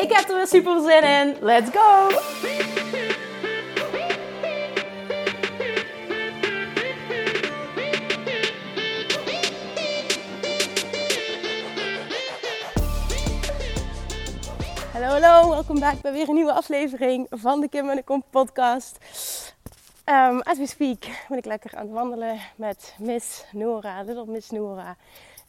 [0.00, 1.36] Ik heb er weer super zin in.
[1.40, 2.08] Let's go!
[14.92, 18.24] Hallo, hallo, welkom back bij weer een nieuwe aflevering van de Kim en de Kom
[18.30, 18.98] podcast.
[20.04, 24.50] Um, as we speak ben ik lekker aan het wandelen met Miss Nora, Little Miss
[24.50, 24.96] Nora.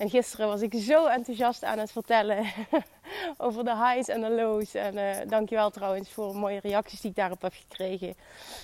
[0.02, 2.46] En gisteren was ik zo enthousiast aan het vertellen
[3.38, 4.74] over de highs en de lows.
[4.74, 8.16] En uh, dankjewel trouwens voor mooie reacties die ik daarop heb gekregen.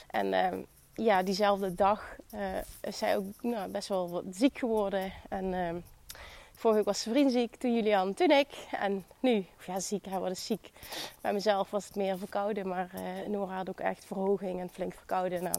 [0.07, 0.47] En uh,
[0.93, 2.41] ja, diezelfde dag uh,
[2.81, 5.13] is zij ook nou, best wel ziek geworden.
[5.29, 5.79] En ehm,
[6.53, 8.49] vorige week was zijn vriend ziek, toen Julian, toen ik.
[8.71, 10.71] En nu, ja ziek, hij was ziek.
[11.21, 12.89] Bij mezelf was het meer verkouden, maar
[13.27, 15.43] Nora had ook echt verhoging en flink verkouden.
[15.43, 15.55] Nou,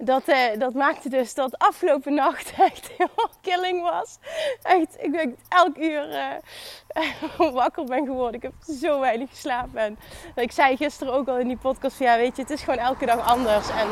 [0.00, 4.18] dat, eh, dat maakte dus dat afgelopen nacht echt helemaal killing was.
[4.62, 6.08] Echt, ik denk elk uur
[7.38, 8.34] uh, wakker ben geworden.
[8.34, 9.80] Ik heb zo weinig geslapen.
[9.80, 9.98] En
[10.34, 12.78] ik zei gisteren ook al in die podcast van ja, weet je, het is gewoon
[12.78, 13.68] elke dag anders.
[13.68, 13.88] En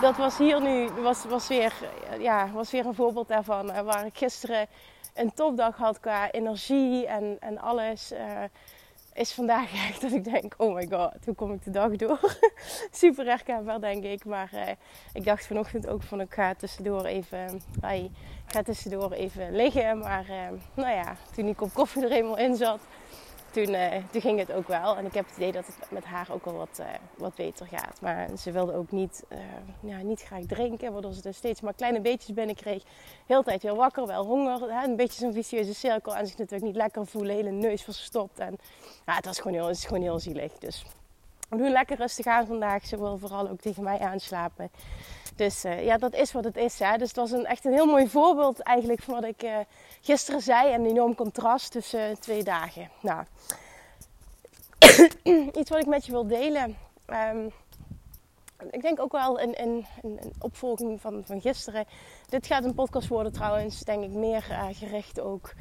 [0.00, 1.72] dat was hier nu, was, was, weer,
[2.18, 3.84] ja, was weer een voorbeeld daarvan.
[3.84, 4.66] waar ik gisteren
[5.14, 8.12] een topdag had qua energie en, en alles.
[9.18, 12.36] Is vandaag echt dat ik denk, oh my god, hoe kom ik de dag door?
[12.90, 14.24] Super herkenbaar denk ik.
[14.24, 14.68] Maar uh,
[15.12, 17.60] ik dacht vanochtend ook van ik ga tussendoor even,
[18.46, 19.98] ga tussendoor even liggen.
[19.98, 22.80] Maar uh, nou ja, toen die kop koffie er eenmaal in zat,
[23.50, 24.96] toen, uh, toen ging het ook wel.
[24.96, 26.80] En ik heb het idee dat het met haar ook wel wat,
[27.16, 28.00] wat beter gaat.
[28.00, 29.24] Maar ze wilde ook niet,
[29.80, 32.82] ja, niet graag drinken, waardoor ze dus steeds maar kleine beetjes binnenkreeg.
[33.26, 34.72] Heel tijd weer wakker, wel honger.
[34.72, 34.84] Hè?
[34.84, 38.38] Een beetje zo'n vicieuze cirkel en zich natuurlijk niet lekker voelen, hele neus verstopt.
[38.38, 38.56] En
[39.06, 40.52] ja, het, was gewoon heel, het is gewoon heel zielig.
[40.52, 40.84] Dus
[41.48, 42.86] we doen lekker rustig aan vandaag.
[42.86, 44.70] Ze wil vooral ook tegen mij aanslapen.
[45.36, 46.78] Dus uh, ja, dat is wat het is.
[46.78, 46.96] Hè?
[46.96, 49.58] Dus het was een, echt een heel mooi voorbeeld eigenlijk van wat ik uh,
[50.00, 50.72] gisteren zei.
[50.72, 52.90] En een enorm contrast tussen uh, twee dagen.
[53.00, 53.24] Nou,
[55.58, 56.76] iets wat ik met je wil delen.
[57.06, 57.52] Um,
[58.70, 61.86] ik denk ook wel een, een, een, opvolging van, van gisteren.
[62.28, 64.42] Dit gaat een podcast worden trouwens, denk ik, meer
[64.72, 65.52] gericht ook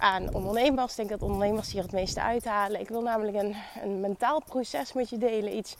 [0.00, 0.90] aan ondernemers.
[0.90, 2.80] Ik denk dat ondernemers hier het meeste uithalen.
[2.80, 5.56] Ik wil namelijk een, een mentaal proces met je delen.
[5.56, 5.76] Iets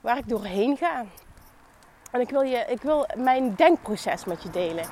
[0.00, 1.04] waar ik doorheen ga.
[2.10, 4.84] En ik wil, je, ik wil mijn denkproces met je delen.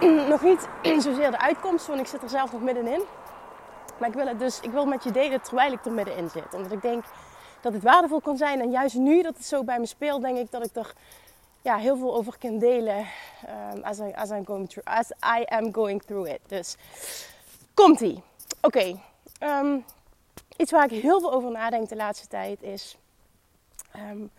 [0.28, 0.68] nog niet
[1.04, 3.02] zozeer de uitkomst, want ik zit er zelf nog middenin.
[3.98, 6.54] Maar ik wil het dus ik wil met je delen terwijl ik er middenin zit.
[6.54, 7.04] Omdat ik denk
[7.60, 8.60] dat het waardevol kan zijn.
[8.60, 10.92] En juist nu dat het zo bij me speelt, denk ik dat ik er
[11.64, 13.06] ja, heel veel over kan delen
[13.74, 13.98] um, as,
[14.30, 16.40] I, going through, as I am going through it.
[16.46, 16.76] Dus
[17.74, 18.22] komt-ie.
[18.60, 18.78] Oké.
[18.78, 18.90] Okay.
[18.90, 18.98] Um,
[19.38, 19.78] ehm,
[20.56, 22.96] iets waar ik heel veel over nadenk de laatste tijd is...
[23.96, 24.30] Um,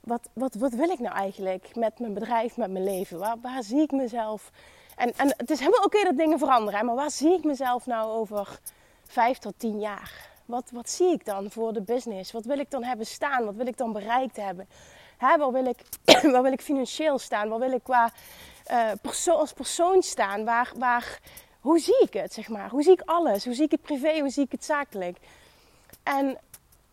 [0.00, 3.18] wat, wat, wat wil ik nou eigenlijk met mijn bedrijf, met mijn leven?
[3.18, 4.50] Waar, waar zie ik mezelf?
[4.96, 6.84] En, en het is helemaal oké dat dingen veranderen.
[6.84, 8.58] Maar waar zie ik mezelf nou over
[9.06, 10.30] vijf tot tien jaar?
[10.44, 12.32] Wat, wat zie ik dan voor de business?
[12.32, 13.44] Wat wil ik dan hebben staan?
[13.44, 14.68] Wat wil ik dan bereikt hebben?
[15.24, 15.78] Waar, wil ik,
[16.32, 17.48] waar wil ik financieel staan?
[17.48, 18.12] Waar wil ik qua
[18.70, 20.44] uh, perso als persoon staan?
[20.44, 21.18] Waar, waar,
[21.60, 22.70] hoe zie ik het, zeg maar?
[22.70, 23.44] Hoe zie ik alles?
[23.44, 24.18] Hoe zie ik het privé?
[24.20, 25.18] Hoe zie ik het zakelijk?
[26.02, 26.38] En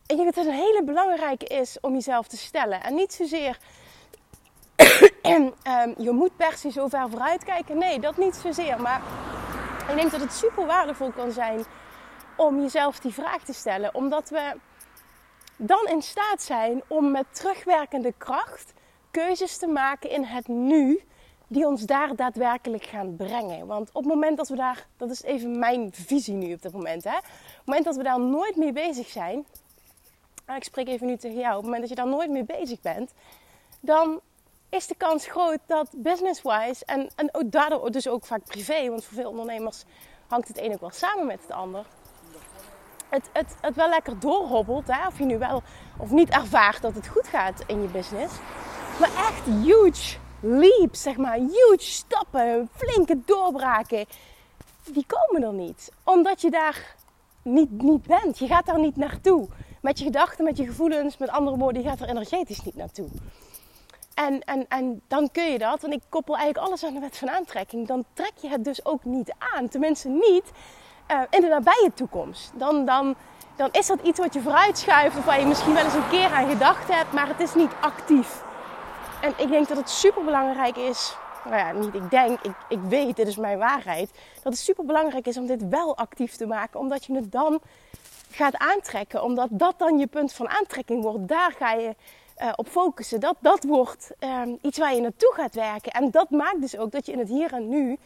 [0.06, 2.84] ik denk dat het een hele belangrijke is om jezelf te stellen.
[2.84, 3.58] En niet zozeer,
[5.24, 5.54] um,
[6.06, 7.78] je moet per se zo ver vooruit kijken.
[7.78, 8.82] Nee, dat niet zozeer.
[8.82, 9.02] Maar
[9.90, 11.64] ik denk dat het super waardevol kan zijn
[12.38, 13.96] om jezelf die vraag te stellen.
[13.96, 14.54] Omdat we
[15.64, 18.74] dan in staat zijn om met terugwerkende kracht
[19.12, 21.02] keuzes te maken in het nu
[21.48, 23.68] die ons daar daadwerkelijk gaan brengen.
[23.68, 26.72] Want op het moment dat we daar, dat is even mijn visie nu op dit
[26.72, 27.18] moment, hè?
[27.18, 29.46] op het moment dat we daar nooit mee bezig zijn,
[30.56, 32.82] ik spreek even nu tegen jou, op het moment dat je daar nooit mee bezig
[32.82, 33.14] bent,
[33.80, 34.20] dan
[34.70, 39.18] is de kans groot dat business-wise en, en daardoor dus ook vaak privé, want voor
[39.18, 39.84] veel ondernemers
[40.28, 41.86] hangt het een ook wel samen met het ander
[43.12, 44.88] het, het, het wel lekker doorhobbelt.
[44.88, 45.08] Hè?
[45.08, 45.64] Of je nu wel
[45.98, 48.34] of niet ervaart dat het goed gaat in je business.
[49.00, 51.36] Maar echt huge leaps, zeg maar.
[51.36, 54.06] Huge stappen, flinke doorbraken.
[54.86, 55.92] Die komen er niet.
[56.04, 56.96] Omdat je daar
[57.42, 58.40] niet, niet bent.
[58.40, 59.48] Je gaat daar niet naartoe.
[59.82, 63.08] Met je gedachten, met je gevoelens, met andere woorden, je gaat er energetisch niet naartoe.
[64.14, 67.18] En, en, en dan kun je dat, en ik koppel eigenlijk alles aan de wet
[67.18, 69.68] van aantrekking, dan trek je het dus ook niet aan.
[69.68, 70.52] Tenminste niet
[71.12, 72.52] uh, in de nabije toekomst.
[72.56, 73.16] Dan, dan,
[73.56, 76.32] dan is dat iets wat je vooruitschuift of waar je misschien wel eens een keer
[76.32, 78.44] aan gedacht hebt, maar het is niet actief.
[79.22, 81.16] En ik denk dat het super belangrijk is.
[81.46, 84.10] Nou ja, niet ik denk, ik, ik weet, dit is mijn waarheid.
[84.44, 87.62] Dat het super belangrijk is om dit wel actief te maken, omdat je het dan
[88.32, 89.24] gaat aantrekken.
[89.24, 91.28] Omdat dat dan je punt van aantrekking wordt.
[91.28, 91.96] Daar ga je
[92.42, 93.20] uh, op focussen.
[93.20, 95.92] Dat, dat wordt um, iets waar je naartoe gaat werken.
[95.92, 97.98] En dat maakt dus ook dat je in het hier en nu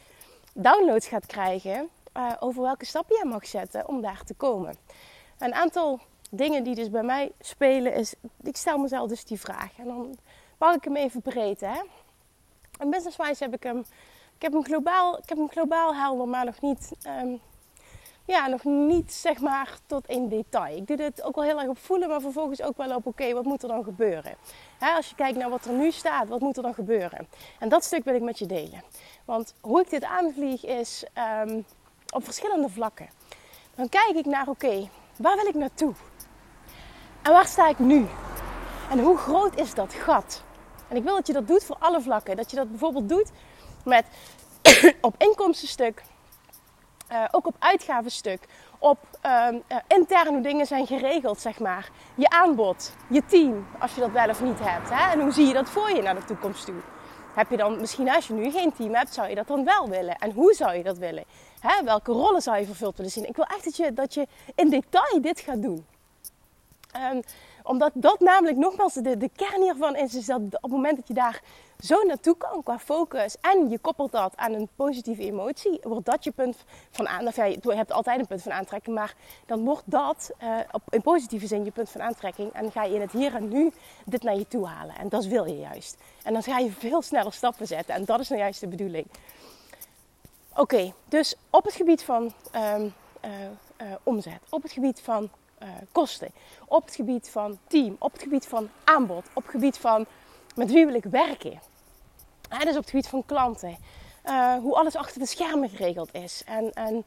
[0.53, 4.75] downloads gaat krijgen uh, over welke stappen je mag zetten om daar te komen.
[5.37, 9.77] Een aantal dingen die dus bij mij spelen is, ik stel mezelf dus die vraag
[9.77, 10.17] en dan
[10.57, 11.61] pak ik hem even breed.
[11.61, 11.81] Hè?
[12.79, 13.79] En business-wise heb ik hem,
[14.35, 17.41] ik heb hem globaal, ik heb hem globaal helder, maar nog niet um,
[18.25, 20.77] ja, nog niet zeg maar tot in detail.
[20.77, 23.33] Ik doe dit ook wel heel erg op voelen, maar vervolgens ook wel op oké,
[23.33, 24.35] wat moet er dan gebeuren?
[24.79, 27.27] als je kijkt naar wat er nu staat, wat moet er dan gebeuren?
[27.59, 28.83] En dat stuk wil ik met je delen.
[29.25, 31.61] Want hoe ik dit aanvlieg is ehm,
[32.15, 33.09] op verschillende vlakken.
[33.75, 35.93] Dan kijk ik naar oké, waar wil ik naartoe?
[37.21, 38.05] En waar sta ik nu?
[38.89, 40.43] En hoe groot is dat gat?
[40.87, 42.35] En ik wil dat je dat doet voor alle vlakken.
[42.35, 43.31] Dat je dat bijvoorbeeld doet
[43.85, 44.05] met
[45.01, 46.03] op inkomstenstuk
[47.11, 48.45] uh, ook op uitgavenstuk,
[48.79, 49.47] op uh,
[49.87, 51.89] intern hoe dingen zijn geregeld, zeg maar.
[52.15, 54.89] Je aanbod, je team, als je dat wel of niet hebt.
[54.89, 55.11] Hè?
[55.11, 56.81] En hoe zie je dat voor je naar de toekomst toe?
[57.33, 59.89] Heb je dan misschien als je nu geen team hebt, zou je dat dan wel
[59.89, 60.15] willen?
[60.15, 61.23] En hoe zou je dat willen?
[61.59, 61.83] Hè?
[61.83, 63.27] Welke rollen zou je vervuld willen zien?
[63.27, 65.85] Ik wil echt dat je, dat je in detail dit gaat doen.
[67.11, 67.21] Um,
[67.65, 71.07] omdat dat namelijk nogmaals de, de kern hiervan is, is dat op het moment dat
[71.07, 71.41] je daar
[71.79, 76.23] zo naartoe kan qua focus en je koppelt dat aan een positieve emotie, wordt dat
[76.23, 76.57] je punt
[76.91, 77.63] van aantrekking.
[77.63, 79.15] Je hebt altijd een punt van aantrekking, maar
[79.45, 82.95] dan wordt dat uh, op, in positieve zin je punt van aantrekking en ga je
[82.95, 83.71] in het hier en nu
[84.05, 84.95] dit naar je toe halen.
[84.95, 85.97] En dat wil je juist.
[86.23, 89.05] En dan ga je veel sneller stappen zetten en dat is nou juist de bedoeling.
[90.55, 92.93] Oké, dus op het gebied van um,
[93.25, 93.31] uh,
[93.81, 95.29] uh, omzet, op het gebied van
[95.91, 96.31] kosten,
[96.65, 100.05] op het gebied van team, op het gebied van aanbod, op het gebied van
[100.55, 101.59] met wie wil ik werken?
[102.49, 103.77] Dus op het gebied van klanten.
[104.61, 106.43] Hoe alles achter de schermen geregeld is.
[106.45, 107.05] En, en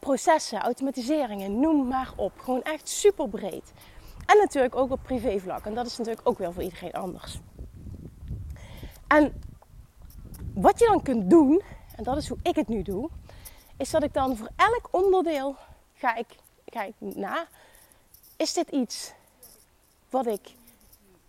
[0.00, 2.32] processen, automatiseringen, noem maar op.
[2.38, 3.72] Gewoon echt super breed.
[4.26, 5.64] En natuurlijk ook op privévlak.
[5.64, 7.38] En dat is natuurlijk ook wel voor iedereen anders.
[9.06, 9.42] En
[10.54, 11.62] wat je dan kunt doen,
[11.98, 13.08] en dat is hoe ik het nu doe,
[13.76, 15.56] is dat ik dan voor elk onderdeel
[15.94, 16.26] ga ik,
[16.66, 17.46] ga ik na.
[18.36, 19.12] Is dit iets
[20.10, 20.54] wat ik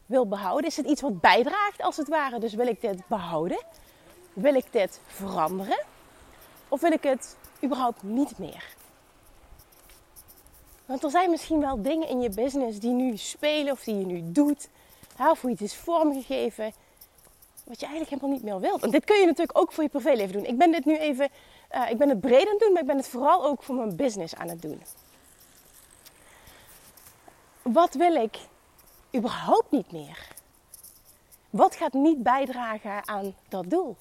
[0.05, 0.69] wil behouden?
[0.69, 2.39] Is het iets wat bijdraagt als het ware?
[2.39, 3.63] Dus wil ik dit behouden?
[4.33, 5.79] Wil ik dit veranderen?
[6.67, 8.75] Of wil ik het überhaupt niet meer?
[10.85, 14.05] Want er zijn misschien wel dingen in je business die nu spelen of die je
[14.05, 14.69] nu doet,
[15.17, 16.73] of hoe je het is vormgegeven,
[17.69, 18.83] wat je eigenlijk helemaal niet meer wilt.
[18.83, 20.45] En dit kun je natuurlijk ook voor je privéleven doen.
[20.45, 21.29] Ik ben dit nu even,
[21.75, 23.75] uh, ik ben het breed aan het doen, maar ik ben het vooral ook voor
[23.75, 24.81] mijn business aan het doen.
[27.61, 28.37] Wat wil ik
[29.15, 30.27] überhaupt niet meer?
[31.49, 33.95] Wat gaat niet bijdragen aan dat doel?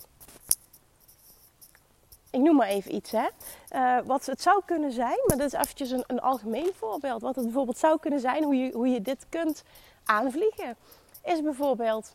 [2.31, 3.11] Ik noem maar even iets.
[3.11, 3.27] Hè.
[3.75, 7.23] Uh, wat het zou kunnen zijn, maar dat is eventjes een, een, algemeen voorbeeld.
[7.23, 9.63] Wat het bijvoorbeeld zou kunnen zijn, hoe je, hoe je dit kunt
[10.05, 10.77] aanvliegen,
[11.25, 12.15] is bijvoorbeeld...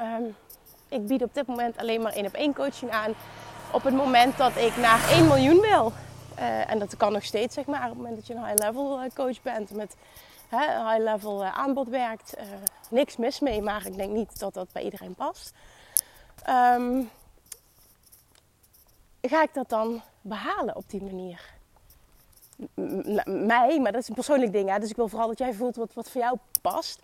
[0.00, 0.36] Um,
[0.88, 3.14] ik bied op dit moment alleen maar één op één coaching aan.
[3.72, 5.92] Op het moment dat ik naar 1 miljoen wil.
[6.38, 8.58] Uh, en dat kan nog steeds, zeg maar, op het moment dat je een high
[8.58, 9.70] level eh, coach bent.
[9.70, 9.96] Met
[10.50, 12.34] high-level uh, aanbod werkt.
[12.38, 12.44] Uh,
[12.90, 15.52] niks mis mee, maar ik denk niet dat dat bij iedereen past.
[16.48, 17.10] Um,
[19.20, 21.40] ga ik dat dan behalen op die manier?
[23.24, 24.70] Mij, maar dat is een persoonlijk ding.
[24.70, 24.78] Hè?
[24.78, 27.00] Dus ik wil vooral dat jij voelt wat, wat voor jou past.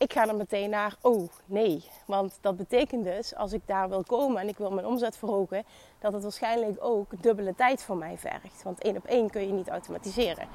[0.00, 1.84] Ik ga er meteen naar, oh nee.
[2.06, 5.64] Want dat betekent dus, als ik daar wil komen en ik wil mijn omzet verhogen,
[5.98, 8.62] dat het waarschijnlijk ook dubbele tijd voor mij vergt.
[8.62, 10.48] Want één op één kun je niet automatiseren.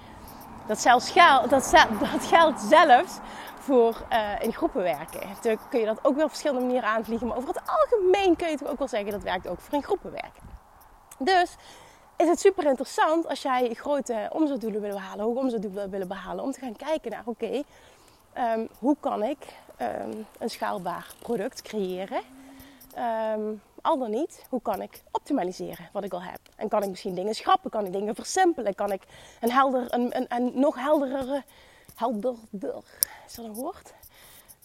[0.68, 1.72] Dat, zelfs geld, dat,
[2.12, 3.18] dat geldt zelfs
[3.60, 5.28] voor uh, in groepen werken.
[5.28, 7.28] Natuurlijk kun je dat ook wel op verschillende manieren aanvliegen.
[7.28, 9.84] Maar over het algemeen kun je toch ook wel zeggen dat werkt ook voor in
[9.84, 10.44] groepen werken.
[11.18, 11.56] Dus
[12.18, 16.52] is het super interessant als jij grote omzetdoelen wil behalen, hoge omzetdoelen willen behalen, om
[16.52, 17.64] te gaan kijken naar oké,
[18.38, 19.38] um, hoe kan ik
[19.82, 22.22] um, een schaalbaar product creëren?
[22.98, 26.39] Um, al dan niet, hoe kan ik optimaliseren wat ik al heb?
[26.56, 27.72] En kan ik misschien dingen schrappen?
[27.72, 28.75] Kan ik dingen versimpelen?
[28.75, 29.04] Kan ik
[29.42, 31.44] een, helder, een, een, een nog helderere,
[31.96, 32.84] helderder,
[33.27, 33.94] is dat een woord?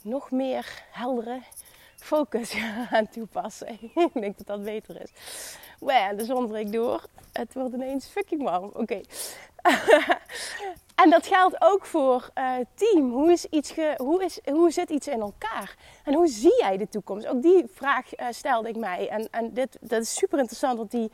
[0.03, 1.43] Nog meer heldere
[1.97, 2.55] focus
[2.91, 3.69] aan toepassen.
[3.95, 5.11] ik denk dat dat beter is.
[5.81, 7.05] Maar de zon breekt door.
[7.33, 8.71] Het wordt ineens fucking warm.
[8.75, 9.01] Oké.
[11.03, 13.11] En dat geldt ook voor uh, team.
[13.13, 15.77] Hoe, is iets ge, hoe, is, hoe zit iets in elkaar?
[16.05, 17.27] En hoe zie jij de toekomst?
[17.27, 19.09] Ook die vraag uh, stelde ik mij.
[19.09, 21.11] En, en dit, dat is super interessant, want die,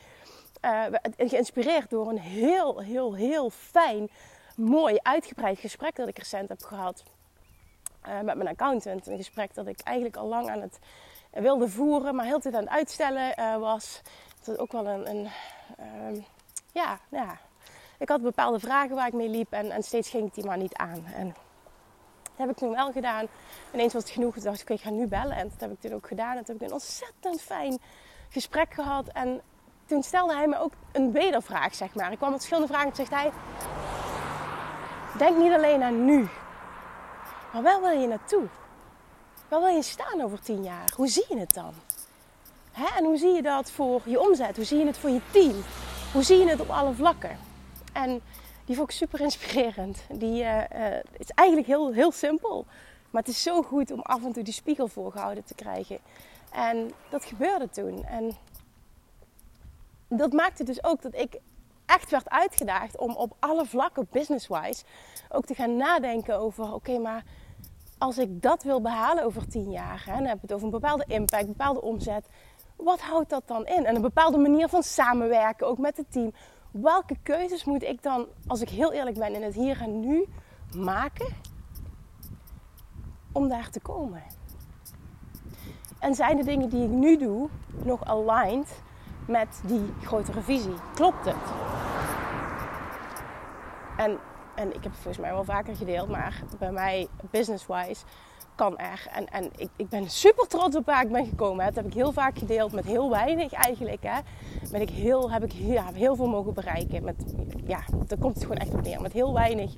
[0.65, 0.85] uh,
[1.17, 4.11] geïnspireerd door een heel, heel, heel fijn,
[4.57, 7.03] mooi, uitgebreid gesprek dat ik recent heb gehad
[8.23, 9.07] met mijn accountant.
[9.07, 10.79] Een gesprek dat ik eigenlijk al lang aan het
[11.31, 14.01] wilde voeren, maar heel tijd aan het uitstellen was.
[14.45, 15.29] Dat is ook wel een, een
[15.77, 16.21] ehm,
[16.73, 17.39] ja, ja,
[17.99, 20.59] ik had bepaalde vragen waar ik mee liep en, en steeds ging ik die maar
[20.59, 21.05] niet aan.
[21.15, 21.35] En
[22.23, 23.27] dat heb ik toen wel gedaan.
[23.73, 24.35] Ineens was het genoeg.
[24.35, 25.37] Toen dacht ik, ik ga nu bellen.
[25.37, 26.37] En dat heb ik toen ook gedaan.
[26.37, 27.79] En toen heb ik een ontzettend fijn
[28.29, 29.09] gesprek gehad.
[29.09, 29.41] En
[29.87, 32.13] toen stelde hij me ook een wedervraag, zeg maar.
[32.13, 32.93] Ik kwam met verschillende vragen.
[32.93, 33.33] Toen zegt hij,
[35.19, 36.29] denk niet alleen aan nu.
[37.53, 38.47] Maar waar wil je naartoe?
[39.49, 40.93] Waar wil je staan over tien jaar?
[40.97, 41.73] Hoe zie je het dan?
[42.73, 42.99] Hè?
[42.99, 44.57] En hoe zie je dat voor je omzet?
[44.57, 45.55] Hoe zie je het voor je team?
[46.13, 47.39] Hoe zie je het op alle vlakken?
[47.97, 48.21] En
[48.65, 49.99] die vond ik super inspirerend.
[50.13, 52.67] Die uh, uh, is eigenlijk heel, heel simpel.
[53.11, 55.99] Maar het is zo goed om af en toe die spiegel voorgehouden te krijgen.
[56.53, 58.05] En dat gebeurde toen.
[58.05, 58.37] En
[60.09, 61.39] dat maakte dus ook dat ik
[61.87, 64.85] echt werd uitgedaagd om op alle vlakken, business-wise,
[65.29, 67.25] ook te gaan nadenken over: oké, maar
[67.99, 70.81] als ik dat wil behalen over tien jaar, hè, dan heb ik het over een
[70.81, 72.29] bepaalde impact, een bepaalde omzet.
[72.77, 73.85] Wat houdt dat dan in?
[73.85, 76.33] En een bepaalde manier van samenwerken, ook met het team
[76.81, 80.27] welke keuzes moet ik dan, als ik heel eerlijk ben, in het hier en nu
[80.77, 81.27] maken
[83.33, 84.23] om daar te komen?
[85.99, 87.49] En zijn de dingen die ik nu doe
[87.85, 88.83] nog aligned
[89.27, 90.75] met die grotere visie?
[90.95, 91.35] Klopt het?
[93.97, 94.19] En,
[94.55, 98.05] en ik heb het volgens mij wel vaker gedeeld, maar bij mij business-wise
[98.57, 99.07] kan er.
[99.13, 101.65] En, en ik, ik ben super trots op waar ik ben gekomen.
[101.65, 104.03] Dat heb ik heel vaak gedeeld met heel weinig eigenlijk.
[104.03, 104.21] Hè.
[104.71, 107.05] Ben ik heel, heb ik heel, heel veel mogen bereiken.
[107.05, 107.35] Met,
[107.67, 109.01] ja, daar komt het gewoon echt op neer.
[109.01, 109.75] Met heel weinig.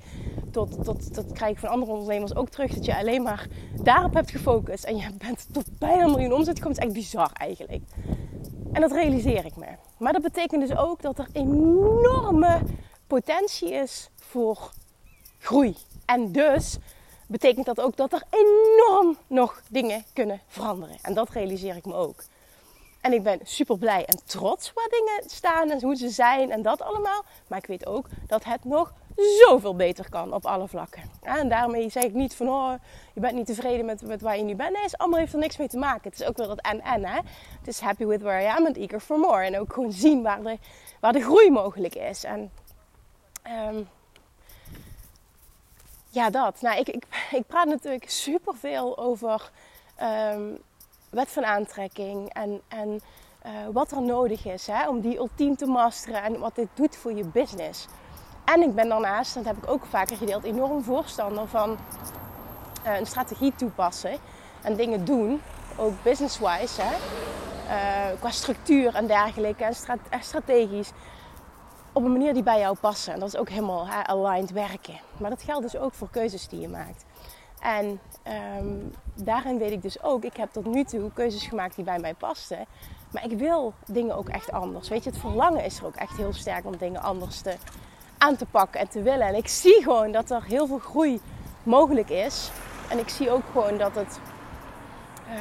[0.51, 2.75] Tot, tot, dat krijg ik van andere ondernemers ook terug.
[2.75, 3.47] Dat je alleen maar
[3.83, 4.85] daarop hebt gefocust.
[4.85, 6.79] En je bent tot bijna een miljoen omzet gekomen.
[6.79, 7.83] Is echt bizar eigenlijk.
[8.73, 9.67] En dat realiseer ik me.
[9.99, 12.61] Maar dat betekent dus ook dat er enorme
[13.07, 14.71] potentie is voor
[15.39, 15.77] groei.
[16.05, 16.79] En dus
[17.29, 20.97] betekent dat ook dat er enorm nog dingen kunnen veranderen.
[21.03, 22.23] En dat realiseer ik me ook.
[23.01, 26.63] En ik ben super blij en trots waar dingen staan en hoe ze zijn en
[26.63, 27.25] dat allemaal.
[27.47, 31.03] Maar ik weet ook dat het nog zoveel beter kan op alle vlakken.
[31.23, 32.73] En daarmee zeg ik niet van, oh,
[33.15, 34.73] je bent niet tevreden met, met waar je nu bent.
[34.73, 36.11] Nee, het allemaal heeft er niks mee te maken.
[36.11, 37.21] Het is ook wel dat en-en, hè.
[37.59, 39.45] Het is happy with where I am and eager for more.
[39.45, 40.59] En ook gewoon zien waar de,
[41.01, 42.25] waar de groei mogelijk is.
[42.25, 42.51] En
[43.69, 43.89] um,
[46.09, 46.61] ja, dat.
[46.61, 47.05] Nou, ik, ik,
[47.41, 49.51] ik praat natuurlijk superveel over
[50.03, 50.59] um,
[51.11, 53.01] wet van aantrekking en, en
[53.47, 56.97] uh, wat er nodig is hè, om die ultiem te masteren en wat dit doet
[56.97, 57.87] voor je business.
[58.45, 61.79] En ik ben daarnaast, dat heb ik ook vaker gedeeld, enorm voorstander van
[62.87, 64.19] uh, een strategie toepassen
[64.63, 65.41] en dingen doen,
[65.77, 66.97] ook business-wise, hè,
[67.67, 69.75] uh, qua structuur en dergelijke en
[70.21, 70.91] strategisch
[71.99, 73.13] op een manier die bij jou passen.
[73.13, 75.01] En dat is ook helemaal aligned werken.
[75.17, 77.05] Maar dat geldt dus ook voor keuzes die je maakt.
[77.61, 78.01] En
[78.59, 81.99] um, daarin weet ik dus ook, ik heb tot nu toe keuzes gemaakt die bij
[81.99, 82.67] mij pasten.
[83.11, 84.89] Maar ik wil dingen ook echt anders.
[84.89, 87.55] Weet je, het verlangen is er ook echt heel sterk om dingen anders te,
[88.19, 89.27] aan te pakken en te willen.
[89.27, 91.21] En ik zie gewoon dat er heel veel groei
[91.63, 92.51] mogelijk is.
[92.89, 94.21] En ik zie ook gewoon dat het
[95.29, 95.41] uh,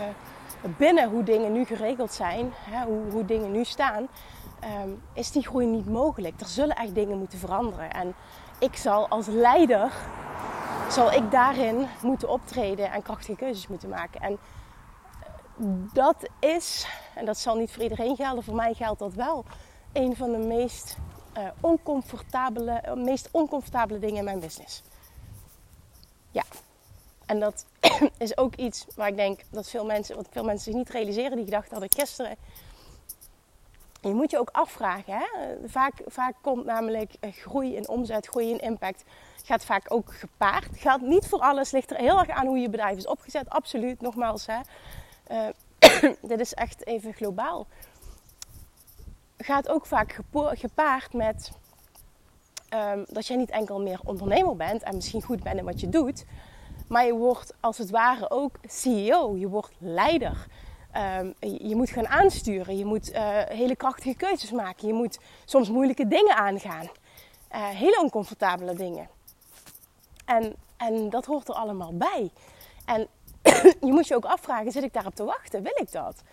[0.77, 4.07] binnen hoe dingen nu geregeld zijn, hè, hoe, hoe dingen nu staan,
[4.83, 6.41] um, is die groei niet mogelijk.
[6.41, 7.91] Er zullen echt dingen moeten veranderen.
[7.91, 8.15] En
[8.59, 9.91] ik zal als leider,
[10.89, 14.21] zal ik daarin moeten optreden en krachtige keuzes moeten maken.
[14.21, 19.13] En eh, dat is, en dat zal niet voor iedereen gelden, voor mij geldt dat
[19.13, 19.45] wel,
[19.93, 20.97] een van de meest,
[21.37, 24.83] uh, oncomfortabele, eh, meest oncomfortabele dingen in mijn business.
[26.31, 26.43] Ja,
[27.27, 27.65] en dat
[28.17, 31.35] is ook iets waar ik denk dat veel mensen, wat veel mensen zich niet realiseren.
[31.35, 32.37] Die gedachte had ik gisteren
[34.01, 35.13] je moet je ook afvragen.
[35.13, 35.25] Hè?
[35.65, 39.03] Vaak, vaak komt namelijk groei in omzet, groei in impact.
[39.43, 40.67] Gaat vaak ook gepaard.
[40.73, 43.49] Gaat niet voor alles, ligt er heel erg aan hoe je bedrijf is opgezet.
[43.49, 44.45] Absoluut, nogmaals.
[44.45, 44.59] Hè?
[45.31, 47.67] Uh, dit is echt even globaal.
[49.37, 51.51] Gaat ook vaak gepaard met
[52.73, 55.89] um, dat jij niet enkel meer ondernemer bent en misschien goed bent in wat je
[55.89, 56.25] doet.
[56.87, 59.35] Maar je wordt als het ware ook CEO.
[59.37, 60.47] Je wordt leider.
[61.19, 62.77] Um, je moet gaan aansturen.
[62.77, 64.87] Je moet uh, hele krachtige keuzes maken.
[64.87, 66.89] Je moet soms moeilijke dingen aangaan.
[67.55, 69.09] Uh, hele oncomfortabele dingen.
[70.25, 72.31] En, en dat hoort er allemaal bij.
[72.85, 73.07] En
[73.87, 75.63] je moet je ook afvragen: zit ik daarop te wachten?
[75.63, 76.23] Wil ik dat?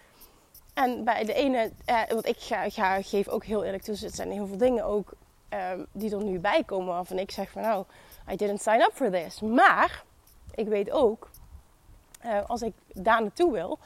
[0.74, 4.14] En bij de ene, uh, want ik ga, ga, geef ook heel eerlijk toe, er
[4.14, 5.12] zijn heel veel dingen ook
[5.50, 7.84] um, die er nu bij komen waarvan ik zeg van nou,
[8.30, 9.40] I didn't sign up for this.
[9.40, 10.04] Maar
[10.54, 11.30] ik weet ook,
[12.46, 13.78] als ik daar naartoe wil,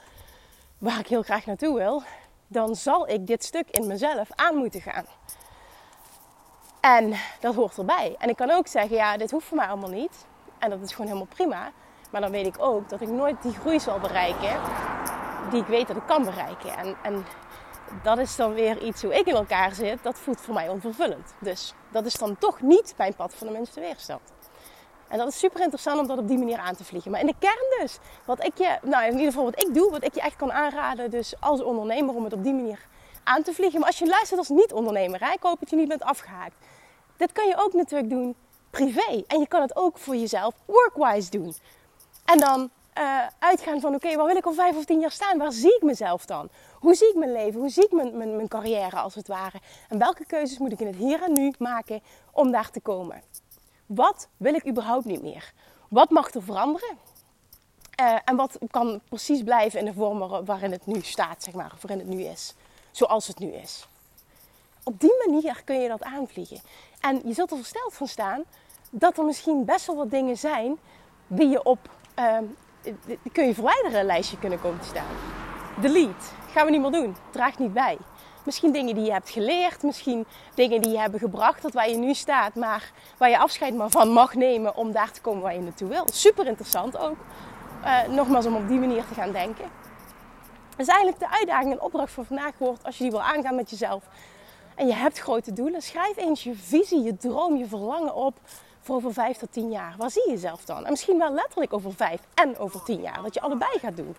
[0.78, 2.02] waar ik heel graag naartoe wil,
[2.46, 5.04] dan zal ik dit stuk in mezelf aan moeten gaan.
[6.80, 8.16] En dat hoort erbij.
[8.18, 10.26] En ik kan ook zeggen, ja, dit hoeft voor mij allemaal niet.
[10.58, 11.72] En dat is gewoon helemaal prima.
[12.10, 14.60] Maar dan weet ik ook dat ik nooit die groei zal bereiken
[15.50, 16.76] die ik weet dat ik kan bereiken.
[16.76, 17.24] En, en
[18.02, 20.02] dat is dan weer iets hoe ik in elkaar zit.
[20.02, 21.34] Dat voelt voor mij onvervullend.
[21.38, 24.20] Dus dat is dan toch niet mijn pad van de minste weerstand.
[25.08, 27.10] En dat is super interessant om dat op die manier aan te vliegen.
[27.10, 29.90] Maar in de kern dus, wat ik je, nou in ieder geval wat ik doe,
[29.90, 32.86] wat ik je echt kan aanraden, dus als ondernemer om het op die manier
[33.24, 33.78] aan te vliegen.
[33.78, 36.54] Maar als je luistert als niet-ondernemer, ik hoop dat je niet bent afgehaakt.
[37.16, 38.36] Dit kan je ook natuurlijk doen
[38.70, 39.24] privé.
[39.26, 41.54] En je kan het ook voor jezelf workwise doen.
[42.24, 45.38] En dan uh, uitgaan van oké, waar wil ik al vijf of tien jaar staan?
[45.38, 46.48] Waar zie ik mezelf dan?
[46.74, 47.60] Hoe zie ik mijn leven?
[47.60, 49.60] Hoe zie ik mijn, mijn, mijn carrière als het ware?
[49.88, 53.22] En welke keuzes moet ik in het hier en nu maken om daar te komen?
[53.88, 55.52] Wat wil ik überhaupt niet meer?
[55.88, 56.98] Wat mag er veranderen?
[58.00, 61.72] Uh, en wat kan precies blijven in de vorm waarin het nu staat, zeg maar,
[61.74, 62.54] of waarin het nu is.
[62.90, 63.88] Zoals het nu is.
[64.82, 66.60] Op die manier kun je dat aanvliegen.
[67.00, 68.44] En je zult er versteld van staan
[68.90, 70.78] dat er misschien best wel wat dingen zijn
[71.26, 72.38] die je op uh,
[73.32, 75.16] kun je verwijderen lijstje kunnen komen te staan.
[75.80, 76.24] Delete.
[76.50, 77.16] Gaan we niet meer doen.
[77.30, 77.98] Draagt niet bij.
[78.48, 81.96] Misschien dingen die je hebt geleerd, misschien dingen die je hebben gebracht tot waar je
[81.96, 85.54] nu staat, maar waar je afscheid maar van mag nemen om daar te komen waar
[85.54, 86.04] je naartoe wil.
[86.12, 87.16] Super interessant ook.
[87.84, 89.64] Uh, nogmaals, om op die manier te gaan denken.
[90.70, 93.54] Dat is eigenlijk de uitdaging en opdracht voor vandaag wordt als je die wil aangaan
[93.54, 94.04] met jezelf.
[94.74, 95.82] En je hebt grote doelen.
[95.82, 98.38] Schrijf eens je visie, je droom, je verlangen op
[98.80, 99.94] voor over vijf tot tien jaar.
[99.98, 100.84] Waar zie je jezelf dan?
[100.84, 103.22] En misschien wel letterlijk over vijf en over tien jaar.
[103.22, 104.16] Dat je allebei gaat doen.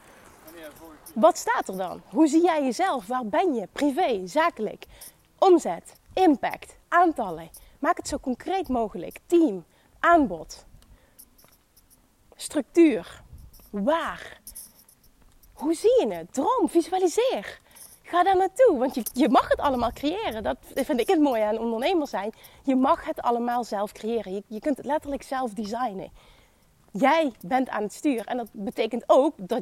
[1.16, 2.02] Wat staat er dan?
[2.10, 3.08] Hoe zie jij jezelf?
[3.08, 3.68] Waar ben je?
[3.72, 4.86] Privé, zakelijk,
[5.38, 7.50] omzet, impact, aantallen.
[7.80, 9.20] Maak het zo concreet mogelijk.
[9.26, 9.66] Team,
[10.00, 10.66] aanbod,
[12.36, 13.22] structuur,
[13.70, 14.40] waar.
[15.54, 16.34] Hoe zie je het?
[16.34, 17.60] Droom, visualiseer.
[18.02, 20.43] Ga daar naartoe, want je, je mag het allemaal creëren.
[20.43, 22.34] Dat vind ik het mooie aan ondernemer zijn.
[22.63, 24.34] Je mag het allemaal zelf creëren.
[24.34, 26.12] Je, je kunt het letterlijk zelf designen.
[26.91, 28.26] Jij bent aan het stuur.
[28.26, 29.62] En dat betekent ook dat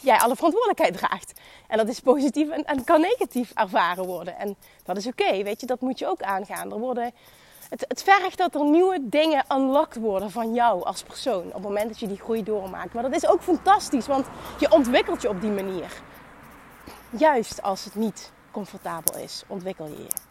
[0.00, 1.40] jij alle verantwoordelijkheid draagt.
[1.66, 4.38] En dat is positief en, kan negatief ervaren worden.
[4.38, 6.72] En dat is oké, weet je, dat moet je ook aangaan.
[6.72, 7.12] Er worden,
[7.68, 11.46] het, het vergt dat er nieuwe dingen unlocked worden van jou als persoon.
[11.46, 12.92] Op het moment dat je die groei doormaakt.
[12.92, 14.26] Maar dat is ook fantastisch, want
[14.58, 16.02] je ontwikkelt je op die manier.
[17.10, 20.26] Juist als het niet comfortabel is, ontwikkel je je.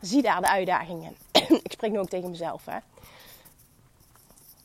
[0.00, 1.16] Zie daar de uitdagingen.
[1.66, 2.64] ik spreek nu ook tegen mezelf.
[2.64, 2.78] Hè.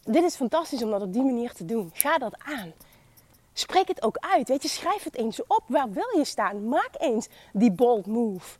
[0.03, 1.91] Dit is fantastisch om dat op die manier te doen.
[1.93, 2.73] Ga dat aan.
[3.53, 4.47] Spreek het ook uit.
[4.47, 5.63] Weet je, schrijf het eens op.
[5.67, 6.67] Waar wil je staan?
[6.67, 8.57] Maak eens die bold move.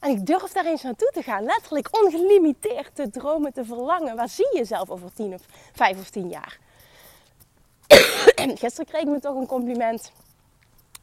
[0.00, 1.44] En ik durf daar eens naartoe te gaan.
[1.44, 4.16] Letterlijk ongelimiteerd te dromen, te verlangen.
[4.16, 6.58] Waar zie je jezelf over tien of vijf of tien jaar?
[8.60, 10.12] Gisteren kreeg ik me toch een compliment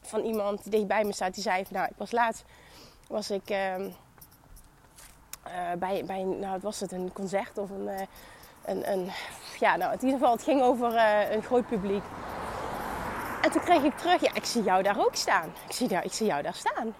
[0.00, 1.34] van iemand die dicht bij me staat.
[1.34, 2.44] Die zei, nou, ik was laatst,
[3.08, 3.88] was ik uh, uh,
[5.78, 8.00] bij, bij, nou, was het een concert of een, uh,
[8.64, 9.10] een, een,
[9.58, 12.02] ja, nou, in ieder geval, het ging over eh, een groot publiek.
[13.42, 15.52] En toen kreeg ik terug, ja, ik zie jou daar ook staan.
[15.66, 16.94] Ik zie, jou, ik zie jou daar staan.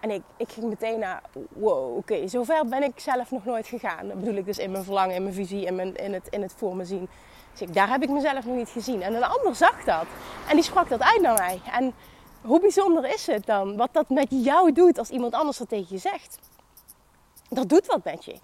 [0.00, 4.08] En ik, ik ging meteen naar, wow, oké, zover ben ik zelf nog nooit gegaan.
[4.08, 6.54] Dat bedoel ik dus in mijn verlangen, in mijn visie, in, mijn, het, in het
[6.56, 7.08] voor me zien.
[7.52, 9.02] Dus ik, daar heb ik mezelf nog niet gezien.
[9.02, 10.04] En een ander zag dat.
[10.48, 11.60] En die sprak dat uit naar mij.
[11.72, 11.94] En
[12.40, 13.76] hoe bijzonder is het dan?
[13.76, 16.38] Wat dat met jou doet als iemand anders dat tegen je zegt.
[17.48, 18.36] Dat doet wat met je.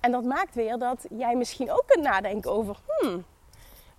[0.00, 2.76] En dat maakt weer dat jij misschien ook kunt nadenken over...
[2.86, 3.24] Hmm,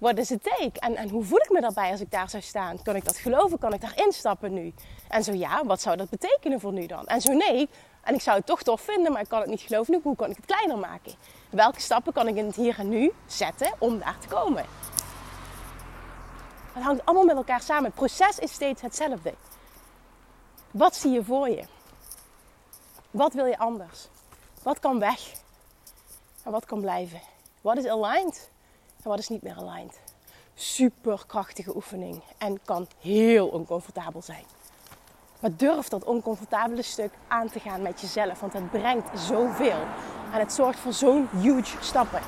[0.01, 0.79] wat is het take?
[0.79, 2.81] En, en hoe voel ik me daarbij als ik daar zou staan?
[2.81, 3.59] Kan ik dat geloven?
[3.59, 4.73] Kan ik daar instappen nu?
[5.07, 7.05] En zo ja, wat zou dat betekenen voor nu dan?
[7.05, 7.69] En zo nee,
[8.03, 9.99] en ik zou het toch tof vinden, maar ik kan het niet geloven nu.
[10.03, 11.13] Hoe kan ik het kleiner maken?
[11.49, 14.65] Welke stappen kan ik in het hier en nu zetten om daar te komen?
[16.73, 17.85] Het hangt allemaal met elkaar samen.
[17.85, 19.33] Het proces is steeds hetzelfde.
[20.71, 21.63] Wat zie je voor je?
[23.11, 24.07] Wat wil je anders?
[24.63, 25.19] Wat kan weg?
[26.43, 27.21] En wat kan blijven?
[27.61, 28.50] Wat is aligned?
[29.03, 29.99] En wat is niet meer aligned?
[30.53, 34.43] Super krachtige oefening en kan heel oncomfortabel zijn.
[35.39, 39.79] Maar durf dat oncomfortabele stuk aan te gaan met jezelf, want het brengt zoveel.
[40.33, 42.21] En het zorgt voor zo'n huge stappen.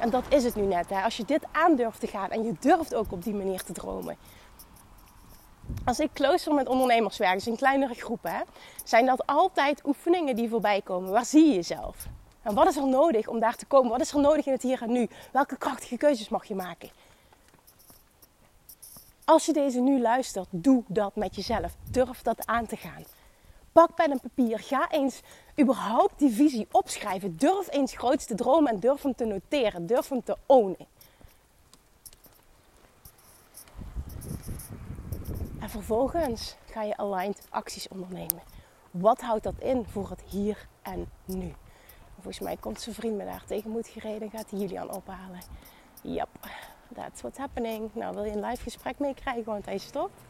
[0.00, 0.90] En dat is het nu net.
[0.90, 1.02] Hè?
[1.02, 4.16] Als je dit aandurft te gaan en je durft ook op die manier te dromen.
[5.84, 8.40] Als ik closer met ondernemers werk, dus in kleinere groepen, hè,
[8.84, 11.10] zijn dat altijd oefeningen die voorbij komen.
[11.10, 12.06] Waar zie je jezelf?
[12.44, 13.90] En wat is er nodig om daar te komen?
[13.90, 15.08] Wat is er nodig in het hier en nu?
[15.32, 16.90] Welke krachtige keuzes mag je maken?
[19.24, 21.76] Als je deze nu luistert, doe dat met jezelf.
[21.90, 23.04] Durf dat aan te gaan.
[23.72, 24.58] Pak pen en papier.
[24.58, 25.20] Ga eens
[25.60, 27.36] überhaupt die visie opschrijven.
[27.36, 29.86] Durf eens groots te dromen en durf hem te noteren.
[29.86, 30.86] Durf hem te ownen.
[35.60, 38.42] En vervolgens ga je aligned acties ondernemen.
[38.90, 41.54] Wat houdt dat in voor het hier en nu?
[42.24, 45.40] Volgens mij komt zijn vriend me daar tegenmoet gereden en gaat hij Julian ophalen.
[46.02, 46.28] Yep,
[46.94, 47.90] that's what's happening.
[47.92, 50.20] Nou, wil je een live gesprek meekrijgen, want hij stopt.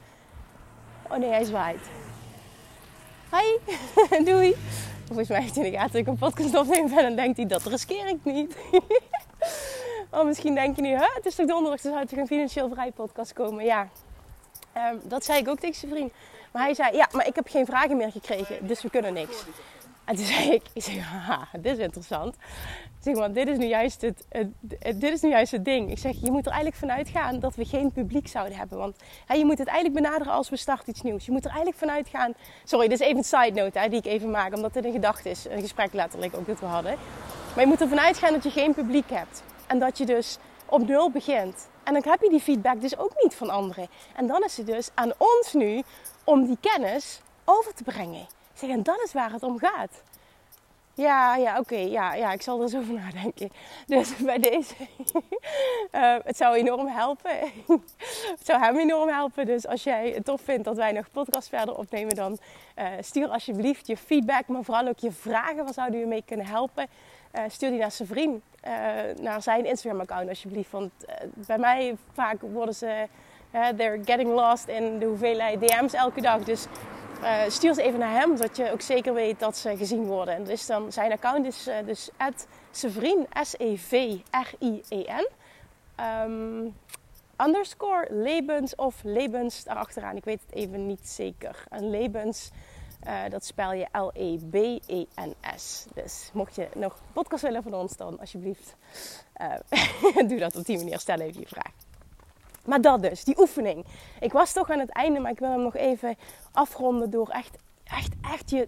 [1.08, 1.88] Oh nee, hij zwaait.
[3.30, 3.74] Hi,
[4.30, 4.56] doei.
[5.06, 7.62] Volgens mij heeft hij in de gaten een podcast opneem ben en denkt hij, dat
[7.62, 8.56] riskeer ik niet.
[10.10, 12.92] oh, misschien denk je nu, het is toch donderdag, dus zou toch een financieel vrij
[12.92, 13.64] podcast komen?
[13.64, 13.88] Ja,
[14.76, 16.12] um, dat zei ik ook tegen zijn vriend.
[16.52, 19.44] Maar hij zei, ja, maar ik heb geen vragen meer gekregen, dus we kunnen niks.
[20.08, 22.36] En toen zei ik, ik zeg, haha, dit is interessant.
[23.00, 24.26] Zeg maar, dit is nu juist het,
[24.94, 25.90] dit is nu juist het ding.
[25.90, 28.78] Ik zeg, je moet er eigenlijk vanuit gaan dat we geen publiek zouden hebben.
[28.78, 31.26] Want hè, je moet het eigenlijk benaderen als we starten iets nieuws.
[31.26, 32.32] Je moet er eigenlijk vanuit gaan.
[32.64, 34.92] Sorry, dit is even een side note hè, die ik even maak, omdat dit een
[34.92, 35.46] gedachte is.
[35.48, 36.96] Een gesprek letterlijk ook dat we hadden.
[37.54, 39.42] Maar je moet er vanuit gaan dat je geen publiek hebt.
[39.66, 41.68] En dat je dus op nul begint.
[41.82, 43.88] En dan heb je die feedback dus ook niet van anderen.
[44.16, 45.82] En dan is het dus aan ons nu
[46.24, 48.26] om die kennis over te brengen.
[48.54, 50.02] Zeg, en dat is waar het om gaat.
[50.96, 51.76] Ja, ja, oké.
[51.76, 53.50] ja, ja, ik zal er eens over nadenken.
[53.86, 54.74] Dus bij deze,
[55.92, 57.30] uh, het zou enorm helpen.
[58.36, 59.46] het zou hem enorm helpen.
[59.46, 62.38] Dus als jij het tof vindt dat wij nog podcast verder opnemen, dan
[62.78, 65.64] uh, stuur alsjeblieft je feedback, maar vooral ook je vragen.
[65.64, 66.86] Waar zouden we mee kunnen helpen?
[67.32, 68.42] Uh, stuur die naar zijn
[69.20, 70.70] naar zijn Instagram-account alsjeblieft.
[70.70, 70.92] Want
[71.34, 73.06] bij mij vaak worden ze,
[73.50, 76.44] they're getting lost in de hoeveelheid DM's elke dag.
[76.44, 76.66] Dus
[77.24, 80.34] uh, stuur ze even naar hem, zodat je ook zeker weet dat ze gezien worden.
[80.34, 82.10] En dus dan, zijn account is uh, dus
[82.70, 85.28] Sevrien, S-E-V-R-I-E-N.
[86.00, 86.74] Um,
[87.36, 90.16] underscore Lebens of Lebens daarachteraan.
[90.16, 91.64] Ik weet het even niet zeker.
[91.70, 92.50] En Lebens,
[93.06, 95.86] uh, dat spel je L-E-B-E-N-S.
[95.94, 98.76] Dus mocht je nog podcast willen van ons, dan alsjeblieft
[100.28, 100.98] doe dat op die manier.
[100.98, 101.83] Stel even je vraag.
[102.64, 103.84] Maar dat dus, die oefening.
[104.20, 106.16] Ik was toch aan het einde, maar ik wil hem nog even
[106.52, 108.66] afronden door echt, echt, echt je,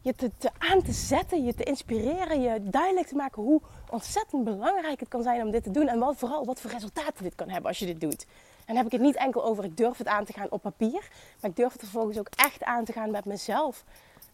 [0.00, 3.60] je, te, aan te zetten, je te inspireren, je duidelijk te maken hoe
[3.90, 5.88] ontzettend belangrijk het kan zijn om dit te doen.
[5.88, 8.26] En wat, vooral wat voor resultaten dit kan hebben als je dit doet.
[8.58, 10.62] En dan heb ik het niet enkel over ik durf het aan te gaan op
[10.62, 11.08] papier,
[11.40, 13.84] maar ik durf het vervolgens ook echt aan te gaan met mezelf.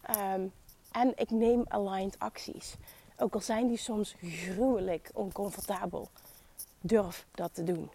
[0.01, 0.41] Ehm,
[0.91, 2.75] en ik neem aligned acties.
[3.17, 6.09] Ook al zijn die soms gruwelijk oncomfortabel.
[6.81, 7.89] Durf dat te doen.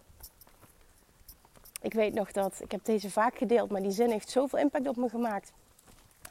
[1.85, 4.87] Ik weet nog dat, ik heb deze vaak gedeeld, maar die zin heeft zoveel impact
[4.87, 5.51] op me gemaakt.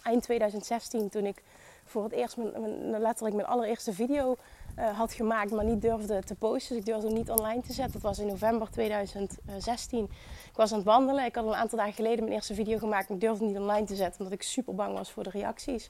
[0.02, 1.42] Eind 2016, toen ik
[1.84, 4.36] voor het eerst mijn, letterlijk mijn allereerste video
[4.78, 6.68] uh, had gemaakt, maar niet durfde te posten.
[6.68, 7.92] Dus ik durfde hem niet online te zetten.
[7.92, 10.04] Dat was in november 2016.
[10.50, 11.24] Ik was aan het wandelen.
[11.24, 13.08] Ik had een aantal dagen geleden mijn eerste video gemaakt.
[13.08, 15.88] Maar ik durfde niet online te zetten, omdat ik super bang was voor de reacties.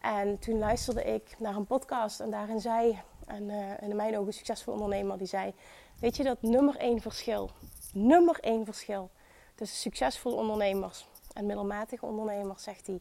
[0.00, 4.32] En toen luisterde ik naar een podcast en daarin zei een, uh, in mijn ogen
[4.32, 5.54] succesvol ondernemer, die zei...
[6.00, 7.50] Weet je dat nummer één verschil
[7.92, 9.10] nummer één verschil
[9.54, 13.00] tussen succesvolle ondernemers en middelmatige ondernemers, zegt hij,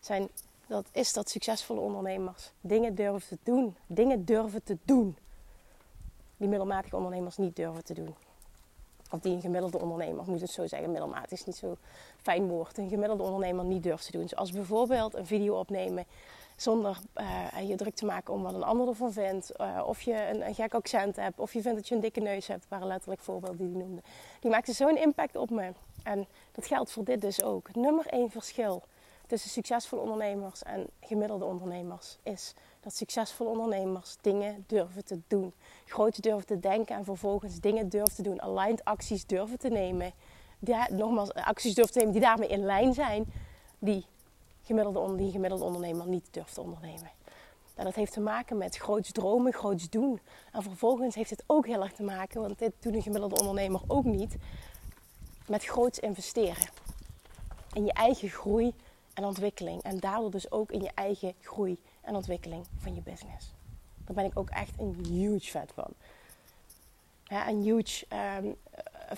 [0.00, 0.28] zijn,
[0.66, 3.76] dat is dat succesvolle ondernemers dingen durven te doen.
[3.86, 5.16] Dingen durven te doen.
[6.36, 8.14] Die middelmatige ondernemers niet durven te doen.
[9.10, 11.76] Of die een gemiddelde ondernemer, moet het zo zeggen, middelmatig is niet zo
[12.16, 12.78] fijn woord.
[12.78, 14.28] Een gemiddelde ondernemer niet durft te doen.
[14.28, 16.04] Zoals bijvoorbeeld een video opnemen
[16.60, 19.52] zonder uh, je druk te maken om wat een ander ervan vindt.
[19.60, 21.40] Uh, of je een, een, gek accent hebt.
[21.40, 22.66] Of je vindt dat je een dikke neus hebt.
[22.68, 24.02] waren letterlijk voorbeelden die hij noemde.
[24.40, 25.72] Die maakte zo'n impact op me.
[26.02, 27.74] En dat geldt voor dit dus ook.
[27.74, 28.82] Nummer één verschil
[29.26, 35.54] tussen succesvolle ondernemers en gemiddelde ondernemers is dat succesvolle ondernemers dingen durven te doen.
[35.84, 38.42] Groot durven te denken en vervolgens dingen durven te doen.
[38.42, 40.12] Aligned acties durven te nemen.
[40.58, 43.32] Die, nogmaals, acties durven te nemen die daarmee in lijn zijn.
[43.78, 44.06] Die
[44.68, 47.10] gemiddelde, die gemiddelde ondernemer niet durft te ondernemen.
[47.74, 50.20] En dat heeft te maken met groots dromen, groots doen.
[50.52, 53.80] En vervolgens heeft het ook heel erg te maken, want dit doet een gemiddelde ondernemer
[53.86, 54.36] ook niet,
[55.46, 56.68] met groots investeren.
[57.72, 58.74] In je eigen groei
[59.14, 59.82] en ontwikkeling.
[59.82, 63.54] En daardoor dus ook in je eigen groei en ontwikkeling van je business.
[64.04, 65.92] Daar ben ik ook echt een huge fan van.
[67.26, 68.06] Een huge
[68.38, 68.56] um,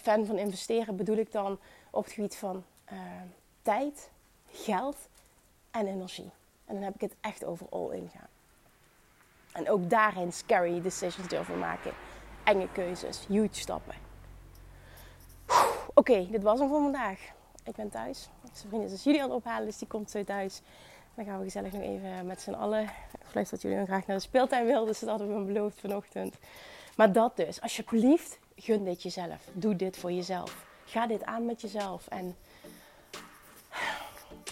[0.01, 1.59] fan van investeren bedoel ik dan
[1.91, 2.99] op het gebied van uh,
[3.63, 4.11] tijd,
[4.51, 4.97] geld
[5.71, 6.31] en energie.
[6.65, 8.29] En dan heb ik het echt over all in gaan.
[9.53, 11.93] En ook daarin scary decisions durven maken.
[12.45, 13.95] Enge keuzes, huge stappen.
[15.95, 17.21] Oké, dit was hem voor vandaag.
[17.65, 18.29] Ik ben thuis.
[18.53, 20.63] Zijn vrienden is jullie aan het ophalen, dus die komt zo thuis.
[21.15, 22.83] Dan gaan we gezellig nog even met z'n allen.
[23.35, 26.37] Ik dat jullie dan graag naar de speeltuin wilden, dus dat hadden we beloofd vanochtend.
[26.97, 29.49] Maar dat dus, alsjeblieft, gun dit jezelf.
[29.53, 30.67] Doe dit voor jezelf.
[30.85, 32.37] Ga dit aan met jezelf en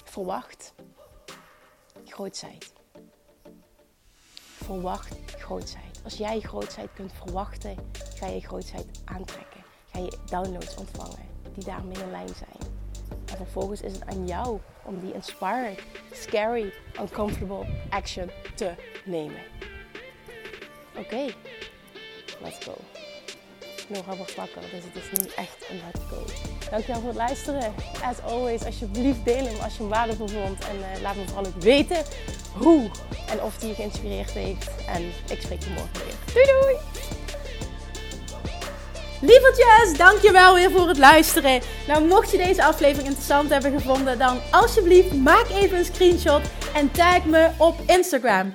[0.05, 0.73] verwacht
[2.09, 2.73] grootheid.
[4.41, 6.01] Verwacht grootheid.
[6.05, 7.77] Als jij grootheid kunt verwachten,
[8.15, 9.61] ga je grootheid aantrekken.
[9.93, 12.77] Ga je downloads ontvangen die daarmee in lijn zijn.
[13.27, 15.79] En vervolgens is het aan jou om die inspiring,
[16.13, 19.43] scary, uncomfortable action te nemen.
[20.97, 21.35] Oké,
[22.41, 22.98] let's go.
[23.89, 26.25] Wordt wakker, dus het is nu echt een let's go.
[26.71, 27.75] Dankjewel voor het luisteren.
[28.05, 30.59] As always, alsjeblieft deel hem als je hem waardevol vond.
[30.65, 32.05] En uh, laat me vooral ook weten
[32.53, 32.91] hoe
[33.31, 34.71] en of die je geïnspireerd heeft.
[34.87, 36.35] En ik spreek je morgen weer.
[36.35, 36.77] Doei doei!
[39.21, 41.61] Lievertjes, dankjewel weer voor het luisteren.
[41.87, 46.43] Nou, mocht je deze aflevering interessant hebben gevonden, dan alsjeblieft maak even een screenshot
[46.75, 48.55] en tag me op Instagram.